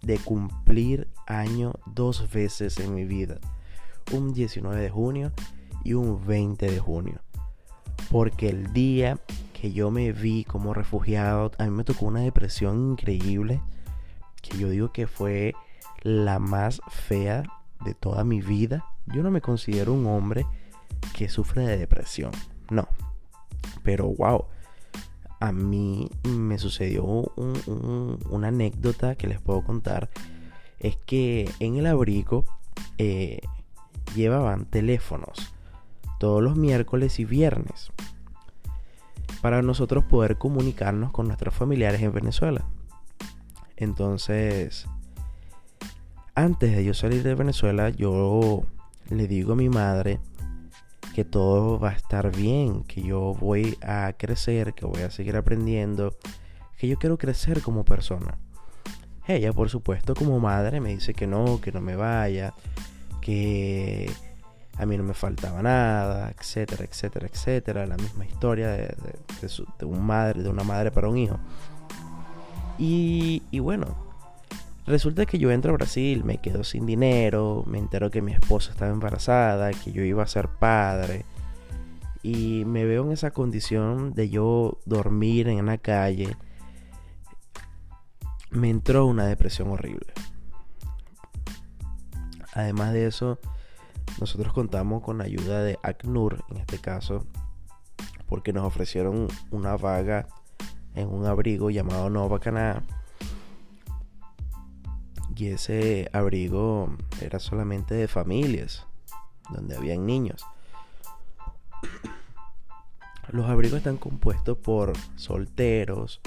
de 0.00 0.16
cumplir 0.16 1.06
año 1.26 1.74
dos 1.84 2.32
veces 2.32 2.80
en 2.80 2.94
mi 2.94 3.04
vida. 3.04 3.36
Un 4.10 4.32
19 4.32 4.80
de 4.80 4.88
junio 4.88 5.32
y 5.84 5.92
un 5.92 6.26
20 6.26 6.70
de 6.70 6.78
junio. 6.78 7.20
Porque 8.10 8.48
el 8.48 8.72
día 8.72 9.18
que 9.52 9.74
yo 9.74 9.90
me 9.90 10.12
vi 10.12 10.44
como 10.44 10.72
refugiado, 10.72 11.50
a 11.58 11.64
mí 11.64 11.70
me 11.70 11.84
tocó 11.84 12.06
una 12.06 12.20
depresión 12.20 12.92
increíble. 12.92 13.60
Que 14.40 14.56
yo 14.56 14.70
digo 14.70 14.92
que 14.92 15.06
fue 15.06 15.54
la 16.00 16.38
más 16.38 16.80
fea 16.88 17.42
de 17.84 17.92
toda 17.92 18.24
mi 18.24 18.40
vida. 18.40 18.82
Yo 19.08 19.22
no 19.22 19.30
me 19.30 19.42
considero 19.42 19.92
un 19.92 20.06
hombre 20.06 20.46
que 21.14 21.28
sufre 21.28 21.66
de 21.66 21.76
depresión. 21.76 22.32
No. 22.70 22.88
Pero 23.82 24.06
wow 24.06 24.46
a 25.42 25.50
mí 25.50 26.08
me 26.22 26.56
sucedió 26.56 27.04
una 27.04 28.48
anécdota 28.48 29.16
que 29.16 29.26
les 29.26 29.40
puedo 29.40 29.64
contar. 29.64 30.08
Es 30.78 30.96
que 30.96 31.50
en 31.58 31.76
el 31.78 31.86
abrigo 31.86 32.44
eh, 32.96 33.40
llevaban 34.14 34.66
teléfonos 34.66 35.52
todos 36.20 36.44
los 36.44 36.54
miércoles 36.54 37.18
y 37.18 37.24
viernes 37.24 37.90
para 39.40 39.62
nosotros 39.62 40.04
poder 40.04 40.38
comunicarnos 40.38 41.10
con 41.10 41.26
nuestros 41.26 41.52
familiares 41.56 42.02
en 42.02 42.12
Venezuela. 42.12 42.64
Entonces, 43.76 44.86
antes 46.36 46.76
de 46.76 46.84
yo 46.84 46.94
salir 46.94 47.24
de 47.24 47.34
Venezuela, 47.34 47.90
yo 47.90 48.62
le 49.10 49.26
digo 49.26 49.54
a 49.54 49.56
mi 49.56 49.68
madre 49.68 50.20
que 51.14 51.24
todo 51.24 51.78
va 51.78 51.90
a 51.90 51.92
estar 51.92 52.34
bien, 52.34 52.84
que 52.84 53.02
yo 53.02 53.34
voy 53.34 53.76
a 53.82 54.12
crecer, 54.16 54.74
que 54.74 54.86
voy 54.86 55.02
a 55.02 55.10
seguir 55.10 55.36
aprendiendo, 55.36 56.16
que 56.78 56.88
yo 56.88 56.98
quiero 56.98 57.18
crecer 57.18 57.62
como 57.62 57.84
persona. 57.84 58.38
Ella, 59.26 59.52
por 59.52 59.68
supuesto, 59.68 60.14
como 60.14 60.40
madre, 60.40 60.80
me 60.80 60.90
dice 60.90 61.14
que 61.14 61.26
no, 61.26 61.60
que 61.60 61.70
no 61.70 61.80
me 61.80 61.96
vaya, 61.96 62.54
que 63.20 64.10
a 64.78 64.86
mí 64.86 64.96
no 64.96 65.04
me 65.04 65.14
faltaba 65.14 65.62
nada, 65.62 66.32
etcétera, 66.36 66.84
etcétera, 66.84 67.28
etcétera. 67.28 67.86
La 67.86 67.96
misma 67.96 68.24
historia 68.24 68.68
de, 68.68 68.96
un 69.82 70.04
madre, 70.04 70.42
de 70.42 70.48
una 70.48 70.64
madre 70.64 70.90
para 70.90 71.08
un 71.08 71.18
hijo. 71.18 71.38
Y, 72.78 73.42
y 73.50 73.60
bueno, 73.60 74.11
Resulta 74.86 75.26
que 75.26 75.38
yo 75.38 75.52
entro 75.52 75.70
a 75.70 75.76
Brasil, 75.76 76.24
me 76.24 76.38
quedo 76.38 76.64
sin 76.64 76.86
dinero, 76.86 77.62
me 77.66 77.78
entero 77.78 78.10
que 78.10 78.20
mi 78.20 78.32
esposa 78.32 78.72
estaba 78.72 78.90
embarazada, 78.90 79.70
que 79.70 79.92
yo 79.92 80.02
iba 80.02 80.24
a 80.24 80.26
ser 80.26 80.48
padre. 80.48 81.24
Y 82.22 82.64
me 82.64 82.84
veo 82.84 83.04
en 83.04 83.12
esa 83.12 83.30
condición 83.30 84.12
de 84.12 84.28
yo 84.28 84.78
dormir 84.84 85.48
en 85.48 85.66
la 85.66 85.78
calle. 85.78 86.36
Me 88.50 88.70
entró 88.70 89.06
una 89.06 89.26
depresión 89.26 89.70
horrible. 89.70 90.12
Además 92.52 92.92
de 92.92 93.06
eso, 93.06 93.38
nosotros 94.20 94.52
contamos 94.52 95.02
con 95.02 95.18
la 95.18 95.24
ayuda 95.24 95.62
de 95.62 95.78
ACNUR, 95.82 96.44
en 96.50 96.56
este 96.58 96.78
caso, 96.78 97.24
porque 98.26 98.52
nos 98.52 98.64
ofrecieron 98.64 99.28
una 99.50 99.76
vaga 99.76 100.26
en 100.94 101.08
un 101.08 101.24
abrigo 101.24 101.70
llamado 101.70 102.10
Nova 102.10 102.40
Cana 102.40 102.82
y 105.36 105.48
ese 105.48 106.08
abrigo 106.12 106.94
era 107.20 107.38
solamente 107.38 107.94
de 107.94 108.08
familias, 108.08 108.86
donde 109.50 109.76
habían 109.76 110.06
niños. 110.06 110.44
Los 113.30 113.48
abrigos 113.48 113.78
están 113.78 113.96
compuestos 113.96 114.58
por 114.58 114.92
solteros, 115.16 116.20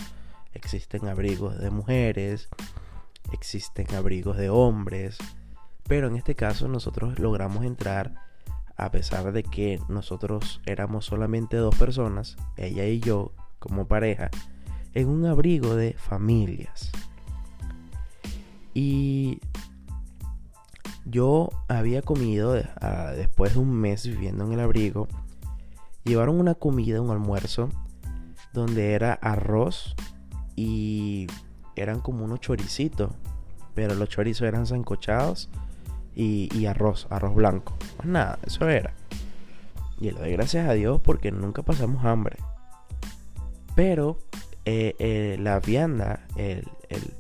existen 0.54 1.08
abrigos 1.08 1.58
de 1.60 1.70
mujeres, 1.70 2.50
existen 3.32 3.94
abrigos 3.94 4.38
de 4.38 4.50
hombres, 4.50 5.18
pero 5.88 6.08
en 6.08 6.16
este 6.16 6.36
caso 6.36 6.68
nosotros 6.68 7.20
logramos 7.20 7.64
entrar 7.64 8.16
a 8.78 8.92
pesar 8.92 9.32
de 9.32 9.44
que 9.44 9.80
nosotros 9.88 10.62
éramos 10.66 11.06
solamente 11.06 11.58
dos 11.58 11.76
personas, 11.76 12.38
ella 12.58 12.86
y 12.86 13.00
yo 13.00 13.32
como 13.60 13.88
pareja, 13.88 14.30
en 14.94 15.10
un 15.10 15.26
abrigo 15.26 15.76
de 15.76 15.94
familias. 15.94 16.92
Y 18.76 19.40
yo 21.06 21.50
había 21.70 22.02
comido 22.02 22.62
ah, 22.82 23.14
después 23.16 23.54
de 23.54 23.60
un 23.60 23.72
mes 23.72 24.06
viviendo 24.06 24.46
en 24.46 24.52
el 24.52 24.60
abrigo. 24.60 25.08
Llevaron 26.04 26.40
una 26.40 26.56
comida, 26.56 27.02
un 27.02 27.10
almuerzo, 27.10 27.70
donde 28.54 28.94
era 28.94 29.14
arroz 29.14 29.96
y 30.56 31.28
eran 31.76 32.02
como 32.02 32.26
unos 32.26 32.42
choricitos. 32.42 33.12
Pero 33.74 33.96
los 33.96 34.10
chorizos 34.10 34.48
eran 34.48 34.68
zancochados 34.68 35.50
y, 36.16 36.66
arroz, 36.66 37.08
arroz 37.10 37.34
blanco. 37.34 37.78
Pues 37.96 38.08
nada, 38.10 38.38
eso 38.46 38.68
era. 38.68 38.94
Y 40.00 40.12
lo 40.12 40.20
doy 40.20 40.34
gracias 40.34 40.68
a 40.68 40.74
Dios 40.74 41.00
porque 41.02 41.32
nunca 41.32 41.62
pasamos 41.62 42.04
hambre. 42.04 42.38
Pero 43.74 44.18
eh, 44.66 44.96
eh, 45.00 45.38
la 45.40 45.60
vianda, 45.60 46.26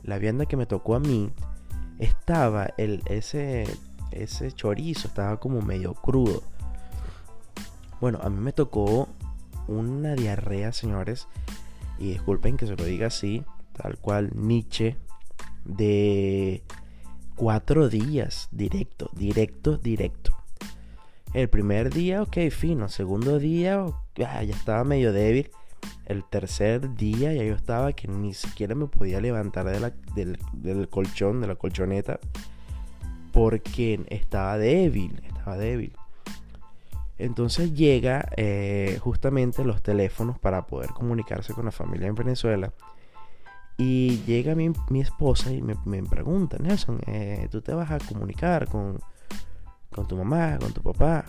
la 0.03 0.17
vianda 0.17 0.45
que 0.45 0.57
me 0.57 0.65
tocó 0.65 0.95
a 0.95 0.99
mí, 0.99 1.31
estaba 1.99 2.67
el, 2.77 3.01
ese, 3.05 3.65
ese 4.11 4.51
chorizo 4.51 5.07
estaba 5.07 5.39
como 5.39 5.61
medio 5.61 5.93
crudo. 5.93 6.43
Bueno, 8.01 8.19
a 8.21 8.29
mí 8.29 8.39
me 8.39 8.53
tocó 8.53 9.07
una 9.67 10.15
diarrea, 10.15 10.71
señores. 10.71 11.27
Y 11.97 12.09
disculpen 12.11 12.57
que 12.57 12.67
se 12.67 12.75
lo 12.75 12.83
diga 12.83 13.07
así, 13.07 13.43
tal 13.73 13.97
cual 13.97 14.31
Nietzsche, 14.35 14.97
de 15.63 16.63
cuatro 17.35 17.89
días, 17.89 18.49
directo, 18.51 19.09
directo, 19.13 19.77
directo. 19.77 20.35
El 21.33 21.49
primer 21.49 21.93
día, 21.93 22.21
ok, 22.21 22.37
fino. 22.49 22.87
Segundo 22.89 23.39
día, 23.39 23.85
ya 24.15 24.41
estaba 24.41 24.83
medio 24.83 25.11
débil. 25.11 25.51
El 26.05 26.23
tercer 26.23 26.95
día 26.95 27.33
ya 27.33 27.43
yo 27.43 27.55
estaba 27.55 27.93
que 27.93 28.07
ni 28.07 28.33
siquiera 28.33 28.75
me 28.75 28.87
podía 28.87 29.19
levantar 29.21 29.65
del, 30.15 30.37
del 30.53 30.89
colchón, 30.89 31.41
de 31.41 31.47
la 31.47 31.55
colchoneta, 31.55 32.19
porque 33.31 34.05
estaba 34.09 34.57
débil, 34.57 35.21
estaba 35.25 35.57
débil. 35.57 35.93
Entonces 37.17 37.73
llega 37.73 38.29
eh, 38.35 38.99
justamente 39.01 39.63
los 39.63 39.81
teléfonos 39.81 40.37
para 40.37 40.67
poder 40.67 40.89
comunicarse 40.89 41.53
con 41.53 41.65
la 41.65 41.71
familia 41.71 42.07
en 42.07 42.15
Venezuela. 42.15 42.73
Y 43.77 44.21
llega 44.25 44.55
mi, 44.55 44.71
esposa 45.01 45.51
y 45.51 45.61
me, 45.61 45.75
pregunta, 46.03 46.57
Nelson, 46.59 47.01
eh, 47.07 47.47
¿tú 47.51 47.61
te 47.61 47.73
vas 47.73 47.91
a 47.91 47.99
comunicar 47.99 48.67
con, 48.67 48.99
con, 49.91 50.07
tu 50.07 50.15
mamá, 50.15 50.57
con 50.59 50.71
tu 50.71 50.81
papá? 50.81 51.25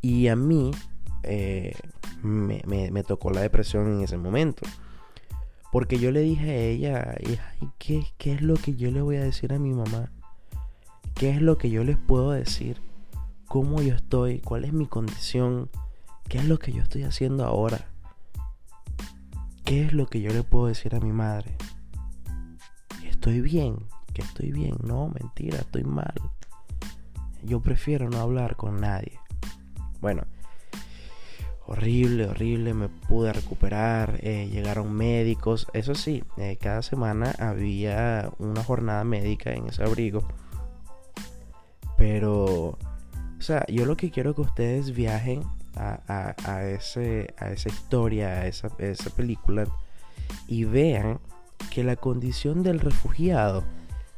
Y 0.00 0.28
a 0.28 0.36
mí 0.36 0.70
eh, 1.24 1.74
me, 2.26 3.02
tocó 3.04 3.30
la 3.30 3.40
depresión 3.40 3.86
en 3.92 4.02
ese 4.02 4.16
momento. 4.16 4.66
Porque 5.72 5.98
yo 5.98 6.10
le 6.10 6.20
dije 6.20 6.50
a 6.50 6.56
ella, 6.56 7.14
¿qué, 7.78 8.06
¿qué 8.18 8.32
es 8.32 8.42
lo 8.42 8.54
que 8.54 8.74
yo 8.74 8.90
le 8.90 9.02
voy 9.02 9.16
a 9.16 9.24
decir 9.24 9.52
a 9.52 9.58
mi 9.58 9.72
mamá? 9.72 10.10
¿Qué 11.14 11.30
es 11.30 11.42
lo 11.42 11.58
que 11.58 11.70
yo 11.70 11.84
les 11.84 11.96
puedo 11.96 12.30
decir? 12.30 12.80
cómo 13.46 13.80
yo 13.80 13.94
estoy, 13.94 14.40
cuál 14.40 14.64
es 14.64 14.72
mi 14.72 14.86
condición, 14.86 15.70
qué 16.28 16.38
es 16.38 16.44
lo 16.44 16.58
que 16.58 16.72
yo 16.72 16.82
estoy 16.82 17.04
haciendo 17.04 17.44
ahora, 17.44 17.86
qué 19.64 19.84
es 19.84 19.92
lo 19.92 20.06
que 20.06 20.20
yo 20.20 20.32
le 20.32 20.42
puedo 20.42 20.66
decir 20.66 20.94
a 20.94 21.00
mi 21.00 21.12
madre. 21.12 21.56
Estoy 23.04 23.40
bien, 23.40 23.78
que 24.12 24.22
estoy 24.22 24.52
bien, 24.52 24.76
no, 24.84 25.08
mentira, 25.08 25.58
estoy 25.58 25.84
mal. 25.84 26.14
Yo 27.42 27.60
prefiero 27.60 28.10
no 28.10 28.18
hablar 28.18 28.56
con 28.56 28.80
nadie. 28.80 29.18
Bueno, 30.00 30.24
horrible, 31.66 32.26
horrible, 32.26 32.74
me 32.74 32.88
pude 32.88 33.32
recuperar, 33.32 34.18
eh, 34.22 34.48
llegaron 34.50 34.92
médicos, 34.92 35.66
eso 35.72 35.94
sí, 35.94 36.22
eh, 36.36 36.56
cada 36.60 36.82
semana 36.82 37.34
había 37.38 38.30
una 38.38 38.62
jornada 38.62 39.04
médica 39.04 39.52
en 39.52 39.66
ese 39.68 39.82
abrigo, 39.82 40.26
pero 41.96 42.78
o 43.38 43.42
sea, 43.42 43.64
yo 43.68 43.84
lo 43.84 43.96
que 43.96 44.10
quiero 44.10 44.34
que 44.34 44.40
ustedes 44.40 44.94
viajen 44.94 45.42
a, 45.76 46.62
ese, 46.64 47.34
a 47.36 47.50
esa 47.50 47.68
historia, 47.68 48.28
a 48.28 48.46
esa, 48.46 48.70
esa 48.78 49.10
película, 49.10 49.66
y 50.48 50.64
vean 50.64 51.20
que 51.70 51.84
la 51.84 51.96
condición 51.96 52.62
del 52.62 52.80
refugiado 52.80 53.62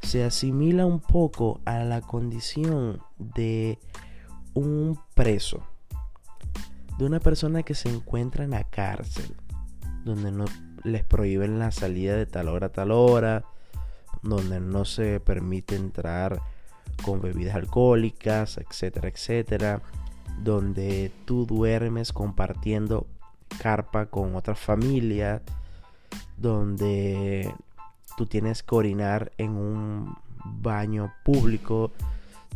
se 0.00 0.24
asimila 0.24 0.86
un 0.86 1.00
poco 1.00 1.60
a 1.64 1.80
la 1.80 2.00
condición 2.00 3.00
de 3.18 3.78
un 4.54 4.98
preso, 5.14 5.64
de 6.98 7.04
una 7.04 7.20
persona 7.20 7.62
que 7.62 7.74
se 7.74 7.88
encuentra 7.88 8.44
en 8.44 8.50
la 8.50 8.64
cárcel, 8.64 9.36
donde 10.04 10.32
no 10.32 10.46
les 10.84 11.04
prohíben 11.04 11.58
la 11.58 11.70
salida 11.70 12.16
de 12.16 12.26
tal 12.26 12.48
hora 12.48 12.66
a 12.66 12.72
tal 12.72 12.90
hora, 12.90 13.44
donde 14.22 14.60
no 14.60 14.84
se 14.84 15.20
permite 15.20 15.76
entrar 15.76 16.40
con 17.04 17.20
bebidas 17.20 17.54
alcohólicas, 17.54 18.58
etcétera, 18.58 19.08
etcétera, 19.08 19.80
donde 20.42 21.12
tú 21.24 21.46
duermes 21.46 22.12
compartiendo 22.12 23.06
carpa 23.60 24.06
con 24.06 24.34
otra 24.34 24.54
familia, 24.54 25.42
donde 26.36 27.52
tú 28.16 28.26
tienes 28.26 28.62
que 28.62 28.74
orinar 28.74 29.32
en 29.38 29.52
un 29.52 30.16
baño 30.44 31.12
público, 31.24 31.92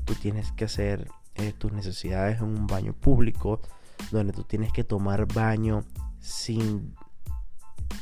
tú 0.05 0.14
tienes 0.14 0.50
que 0.52 0.64
hacer 0.64 1.09
eh, 1.37 1.52
tus 1.57 1.72
necesidades 1.72 2.38
en 2.38 2.44
un 2.44 2.66
baño 2.66 2.92
público, 2.92 3.61
donde 4.11 4.33
tú 4.33 4.44
tienes 4.44 4.72
que 4.72 4.85
tomar 4.85 5.26
baño 5.33 5.85
sin 6.20 6.94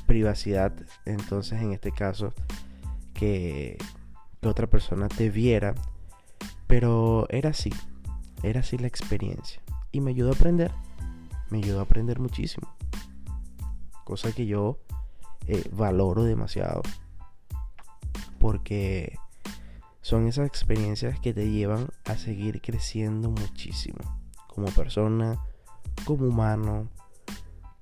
privacidad, 0.06 0.74
entonces 1.04 1.60
en 1.60 1.72
este 1.72 1.92
caso 1.92 2.32
que, 3.14 3.78
otra 4.42 4.66
persona 4.66 5.08
te 5.08 5.28
viera 5.28 5.74
pero 6.66 7.26
era 7.30 7.50
así, 7.50 7.70
era 8.42 8.60
así 8.60 8.78
la 8.78 8.86
experiencia. 8.86 9.60
Y 9.90 10.00
me 10.00 10.12
ayudó 10.12 10.30
a 10.30 10.34
aprender, 10.34 10.72
me 11.50 11.58
ayudó 11.58 11.80
a 11.80 11.82
aprender 11.82 12.20
muchísimo. 12.20 12.72
Cosa 14.04 14.30
que 14.32 14.46
yo 14.46 14.78
eh, 15.48 15.68
valoro 15.72 16.22
demasiado. 16.22 16.82
Porque 18.38 19.18
son 20.00 20.28
esas 20.28 20.46
experiencias 20.46 21.18
que 21.18 21.34
te 21.34 21.50
llevan 21.50 21.88
a 22.04 22.16
seguir 22.16 22.62
creciendo 22.62 23.30
muchísimo. 23.30 23.98
Como 24.46 24.68
persona, 24.68 25.42
como 26.04 26.26
humano, 26.26 26.88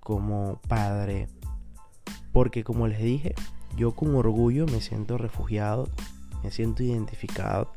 como 0.00 0.60
padre. 0.68 1.28
Porque 2.32 2.64
como 2.64 2.86
les 2.86 3.00
dije, 3.00 3.34
yo 3.76 3.92
con 3.94 4.14
orgullo 4.14 4.66
me 4.66 4.80
siento 4.80 5.18
refugiado, 5.18 5.88
me 6.42 6.50
siento 6.50 6.82
identificado 6.82 7.72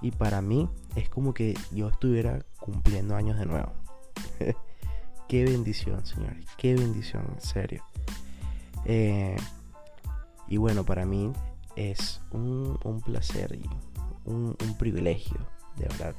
y 0.00 0.10
para 0.10 0.42
mí 0.42 0.68
es 0.96 1.08
como 1.08 1.34
que 1.34 1.56
yo 1.72 1.88
estuviera 1.88 2.44
cumpliendo 2.60 3.16
años 3.16 3.38
de 3.38 3.46
nuevo. 3.46 3.72
qué 5.28 5.44
bendición, 5.44 6.04
señores. 6.04 6.46
Qué 6.56 6.74
bendición, 6.74 7.24
en 7.34 7.40
serio. 7.40 7.82
Eh, 8.84 9.36
y 10.48 10.56
bueno, 10.58 10.84
para 10.84 11.06
mí 11.06 11.32
es 11.76 12.20
un, 12.30 12.78
placer 13.04 13.54
y 13.54 13.68
un, 14.24 14.56
un, 14.62 14.78
privilegio, 14.78 15.38
de 15.76 15.88
verdad, 15.88 16.14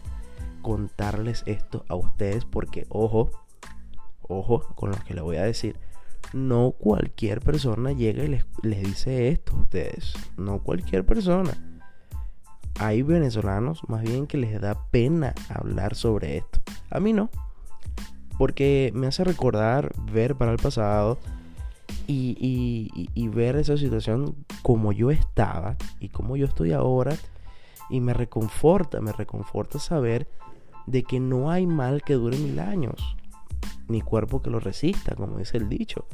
contarles 0.62 1.44
esto 1.46 1.86
a 1.88 1.96
ustedes 1.96 2.44
porque, 2.44 2.88
ojo, 2.90 3.30
ojo 4.28 4.60
con 4.76 4.92
lo 4.92 4.98
que 5.06 5.14
les 5.14 5.24
voy 5.24 5.38
a 5.38 5.44
decir. 5.44 5.78
No 6.34 6.72
cualquier 6.72 7.40
persona 7.40 7.92
llega 7.92 8.24
y 8.24 8.28
les, 8.28 8.46
les 8.62 8.84
dice 8.84 9.30
esto 9.30 9.56
a 9.56 9.62
ustedes. 9.62 10.14
No 10.38 10.60
cualquier 10.60 11.06
persona 11.06 11.54
hay 12.80 13.02
venezolanos 13.02 13.82
más 13.88 14.04
bien 14.04 14.28
que 14.28 14.38
les 14.38 14.60
da 14.60 14.76
pena 14.92 15.34
hablar 15.50 15.96
sobre 15.96 16.38
esto. 16.38 16.60
A 16.90 17.00
mí 17.00 17.14
no. 17.14 17.30
Porque 18.38 18.92
me 18.94 19.08
hace 19.08 19.24
recordar 19.24 19.94
ver 20.12 20.36
para 20.36 20.52
el 20.52 20.58
pasado 20.58 21.18
y, 22.08 23.30
ver 23.34 23.56
esa 23.56 23.78
situación 23.78 24.36
como 24.62 24.92
yo 24.92 25.12
estaba 25.12 25.76
y 26.00 26.10
como 26.10 26.36
yo 26.36 26.46
estoy 26.46 26.74
ahora. 26.74 27.16
Y 27.90 28.02
me 28.02 28.14
reconforta, 28.14 29.00
me 29.00 29.12
reconforta 29.12 29.80
saber 29.80 30.28
de 30.86 31.04
que 31.04 31.20
no 31.20 31.52
hay 31.52 31.66
mal 31.66 32.02
que 32.02 32.14
dure 32.14 32.38
mil 32.38 32.60
años. 32.60 33.16
Ni 33.88 34.02
cuerpo 34.02 34.42
que 34.42 34.50
lo 34.50 34.60
resista, 34.60 35.16
como 35.16 35.38
dice 35.38 35.58
el 35.58 35.70
dicho. 35.70 36.06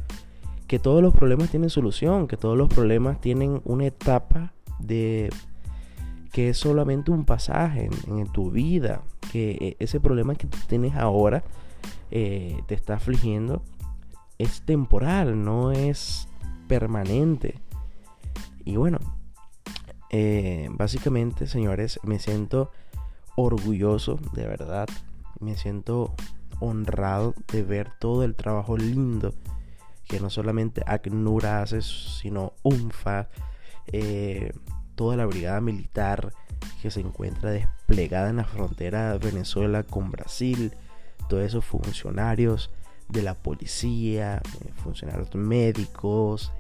Que 0.68 0.80
todos 0.80 1.02
los 1.02 1.14
problemas 1.14 1.50
tienen 1.50 1.70
solución, 1.70 2.28
que 2.28 2.38
todos 2.38 2.58
los 2.58 2.70
problemas 2.70 3.20
tienen 3.22 3.62
una 3.66 3.86
etapa 3.86 4.54
de 4.80 5.30
que 6.32 6.50
es 6.50 6.58
solamente 6.58 7.12
un 7.12 7.26
pasaje 7.26 7.90
en, 8.08 8.28
tu 8.28 8.52
vida, 8.52 9.02
que 9.32 9.52
eh, 9.52 9.76
ese 9.80 10.00
problema 10.00 10.36
que 10.36 10.48
tú 10.48 10.58
tienes 10.68 10.96
ahora 10.96 11.44
eh, 12.10 12.62
te 12.68 12.76
está 12.76 12.96
afligiendo 12.96 13.62
es 14.38 14.62
temporal, 14.64 15.44
no 15.44 15.72
es 15.72 16.28
permanente. 16.68 17.60
Y 18.66 18.76
bueno, 18.78 19.00
eh, 20.10 20.68
básicamente, 20.72 21.48
señores, 21.48 22.00
me 22.04 22.18
siento 22.18 22.72
orgulloso, 23.36 24.20
de 24.34 24.48
verdad. 24.48 24.88
Me 25.40 25.58
siento 25.58 26.16
honrado 26.62 27.36
de 27.52 27.64
ver 27.64 27.92
todo 28.00 28.24
el 28.24 28.36
trabajo 28.36 28.78
lindo 28.78 29.34
que 30.08 30.20
no 30.20 30.30
solamente 30.30 30.84
ACNUR 30.86 31.46
hace, 31.46 31.82
sino 31.82 32.54
UNFA, 32.64 33.30
eh, 33.88 34.52
toda 34.96 35.16
la 35.16 35.26
brigada 35.26 35.62
militar 35.62 36.34
que 36.82 36.92
se 36.92 37.00
encuentra 37.00 37.52
desplegada 37.52 38.30
en 38.30 38.36
la 38.38 38.44
frontera 38.44 39.14
de 39.14 39.20
Venezuela 39.20 39.84
con 39.84 40.12
Brasil, 40.12 40.74
todos 41.30 41.44
esos 41.44 41.64
funcionarios 41.64 42.72
de 43.08 43.22
la 43.22 43.36
policía, 43.36 44.42
eh, 44.62 44.72
funcionarios 44.84 45.34
médicos, 45.34 46.52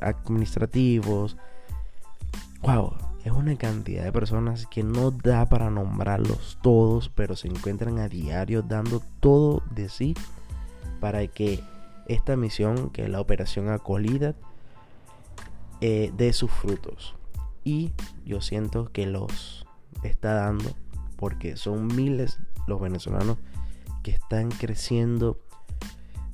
administrativos. 0.00 1.36
Wow, 2.62 2.94
es 3.28 3.34
una 3.34 3.56
cantidad 3.56 4.04
de 4.04 4.12
personas 4.12 4.66
que 4.66 4.82
no 4.82 5.10
da 5.10 5.46
para 5.46 5.68
nombrarlos 5.68 6.58
todos, 6.62 7.10
pero 7.10 7.36
se 7.36 7.48
encuentran 7.48 7.98
a 7.98 8.08
diario 8.08 8.62
dando 8.62 9.02
todo 9.20 9.62
de 9.70 9.90
sí 9.90 10.14
para 10.98 11.26
que 11.26 11.62
esta 12.06 12.36
misión, 12.36 12.88
que 12.88 13.04
es 13.04 13.10
la 13.10 13.20
operación 13.20 13.68
Acolida, 13.68 14.34
eh, 15.82 16.10
dé 16.16 16.32
sus 16.32 16.50
frutos. 16.50 17.16
Y 17.64 17.92
yo 18.24 18.40
siento 18.40 18.90
que 18.92 19.06
los 19.06 19.66
está 20.02 20.32
dando 20.32 20.70
porque 21.16 21.56
son 21.58 21.86
miles 21.88 22.38
los 22.66 22.80
venezolanos 22.80 23.36
que 24.02 24.12
están 24.12 24.48
creciendo 24.48 25.38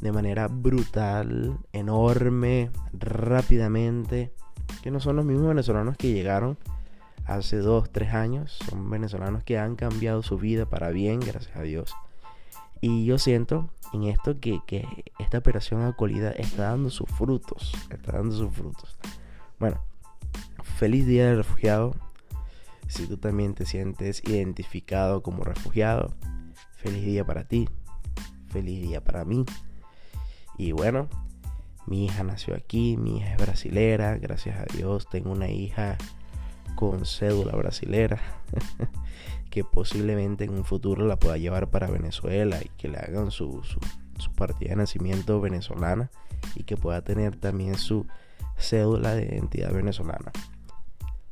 de 0.01 0.13
manera 0.13 0.47
brutal, 0.47 1.59
enorme, 1.73 2.71
rápidamente, 2.93 4.33
que 4.81 4.93
no 4.93 5.01
son 5.01 5.17
los 5.17 5.25
mismos 5.25 5.49
venezolanos 5.49 5.97
que 5.97 6.13
llegaron 6.13 6.57
hace 7.25 7.59
dos, 7.59 7.91
tres 7.91 8.13
años, 8.15 8.59
son 8.69 8.89
venezolanos 8.91 9.45
que 9.45 9.59
han 9.59 9.77
cambiado 9.77 10.23
su 10.23 10.39
vida 10.39 10.67
para 10.67 10.91
bien, 10.91 11.21
gracias 11.21 11.57
a 11.57 11.63
Dios. 11.63 11.95
Y 12.81 13.05
yo 13.05 13.19
siento 13.19 13.71
en 13.93 14.05
esto 14.05 14.39
que, 14.41 14.61
que 14.67 14.87
esta 15.19 15.39
operación 15.39 15.83
acolida 15.83 16.31
está 16.33 16.65
dando 16.71 16.91
sus 16.91 17.09
frutos, 17.09 17.73
está 17.91 18.13
dando 18.13 18.37
sus 18.37 18.53
frutos. 18.53 18.99
Bueno, 19.59 19.81
feliz 20.77 21.07
día 21.07 21.27
del 21.27 21.39
refugiado. 21.39 21.95
Si 22.89 23.07
tú 23.07 23.17
también 23.17 23.55
te 23.55 23.65
sientes 23.65 24.23
identificado 24.25 25.23
como 25.23 25.45
refugiado, 25.45 26.15
feliz 26.77 27.05
día 27.05 27.25
para 27.25 27.45
ti, 27.45 27.69
feliz 28.49 28.83
día 28.83 29.03
para 29.03 29.25
mí. 29.25 29.47
Y 30.59 30.73
bueno, 30.73 31.09
mi 31.87 32.05
hija 32.05 32.23
nació 32.25 32.55
aquí, 32.55 32.97
mi 32.99 33.19
hija 33.19 33.33
es 33.33 33.39
brasilera, 33.39 34.17
gracias 34.19 34.59
a 34.59 34.65
Dios 34.77 35.09
tengo 35.09 35.31
una 35.31 35.49
hija 35.49 35.97
con 36.75 37.05
cédula 37.07 37.53
brasilera 37.57 38.21
que 39.51 39.65
posiblemente 39.65 40.45
en 40.45 40.55
un 40.55 40.65
futuro 40.65 41.07
la 41.07 41.17
pueda 41.17 41.37
llevar 41.37 41.69
para 41.69 41.87
Venezuela 41.89 42.61
y 42.63 42.69
que 42.77 42.89
le 42.89 42.99
hagan 42.99 43.31
su, 43.31 43.63
su, 43.63 43.79
partida 44.33 44.71
de 44.71 44.77
nacimiento 44.77 45.41
venezolana 45.41 46.11
y 46.57 46.65
que 46.65 46.77
pueda 46.77 47.03
tener 47.03 47.37
también 47.37 47.77
su 47.77 48.07
cédula 48.59 49.15
de 49.15 49.27
identidad 49.27 49.73
venezolana. 49.73 50.33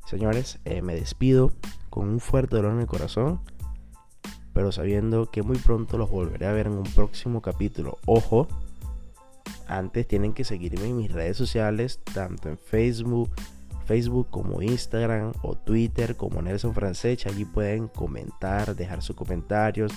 Señores, 0.07 0.61
eh, 0.65 0.83
me 0.83 0.95
despido 0.95 1.53
con 1.91 2.09
un 2.09 2.21
fuerte 2.21 2.57
dolor 2.57 2.73
en 2.75 2.81
el 2.81 2.87
corazón, 2.87 3.41
pero 4.53 4.73
sabiendo 4.73 5.31
que 5.31 5.43
muy 5.43 5.57
pronto 5.57 5.99
los 5.99 6.11
volveré 6.11 6.47
a 6.47 6.53
ver 6.53 6.67
en 6.67 6.75
un 6.75 6.85
próximo 6.85 7.43
capítulo. 7.43 7.99
Ojo, 8.07 8.47
antes 9.67 10.07
tienen 10.07 10.33
que 10.33 10.45
seguirme 10.45 10.87
en 10.87 10.97
mis 10.97 11.11
redes 11.11 11.37
sociales, 11.37 12.01
tanto 12.15 12.49
en 12.49 12.59
Facebook, 12.59 13.31
Facebook 13.83 14.29
como 14.31 14.63
Instagram 14.63 15.33
o 15.43 15.55
Twitter 15.55 16.17
como 16.17 16.41
Nelson 16.43 16.75
Francech. 16.75 17.27
Allí 17.27 17.45
pueden 17.45 17.89
comentar, 17.89 18.75
dejar 18.77 19.03
sus 19.03 19.17
comentarios, 19.17 19.93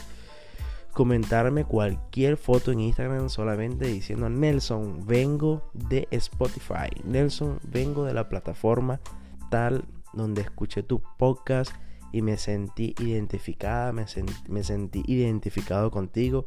comentarme 0.93 1.65
cualquier 1.65 2.37
foto 2.37 2.71
en 2.71 2.79
Instagram 2.79 3.29
solamente 3.29 3.85
diciendo 3.87 4.29
Nelson, 4.29 5.05
vengo 5.05 5.69
de 5.73 6.07
Spotify. 6.11 6.89
Nelson, 7.03 7.59
vengo 7.63 8.05
de 8.05 8.13
la 8.13 8.29
plataforma 8.29 8.99
tal 9.49 9.85
donde 10.13 10.41
escuché 10.41 10.83
tu 10.83 11.01
podcast 11.17 11.73
y 12.11 12.21
me 12.21 12.37
sentí 12.37 12.95
identificada, 12.99 13.91
me, 13.91 14.05
me 14.47 14.63
sentí 14.63 15.03
identificado 15.05 15.91
contigo 15.91 16.45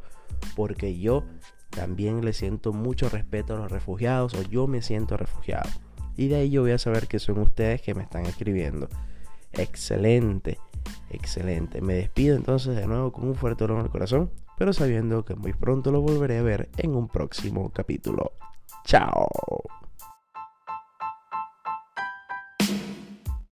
porque 0.55 0.97
yo 0.97 1.23
también 1.69 2.25
le 2.25 2.33
siento 2.33 2.73
mucho 2.73 3.09
respeto 3.09 3.53
a 3.53 3.57
los 3.57 3.71
refugiados 3.71 4.33
o 4.33 4.41
yo 4.41 4.67
me 4.67 4.81
siento 4.81 5.15
refugiado. 5.15 5.69
Y 6.19 6.27
de 6.27 6.35
ahí 6.35 6.49
yo 6.49 6.63
voy 6.63 6.71
a 6.71 6.77
saber 6.77 7.07
que 7.07 7.17
son 7.17 7.39
ustedes 7.39 7.81
que 7.81 7.95
me 7.95 8.03
están 8.03 8.25
escribiendo. 8.25 8.89
Excelente, 9.53 10.59
excelente. 11.09 11.79
Me 11.79 11.93
despido 11.93 12.35
entonces 12.35 12.75
de 12.75 12.85
nuevo 12.87 13.13
con 13.13 13.25
un 13.25 13.35
fuerte 13.35 13.63
dolor 13.63 13.79
en 13.79 13.85
el 13.85 13.89
corazón, 13.89 14.29
pero 14.57 14.73
sabiendo 14.73 15.23
que 15.23 15.35
muy 15.35 15.53
pronto 15.53 15.93
lo 15.93 16.01
volveré 16.01 16.39
a 16.39 16.41
ver 16.41 16.67
en 16.75 16.93
un 16.93 17.07
próximo 17.07 17.71
capítulo. 17.71 18.33
Chao. 18.83 19.29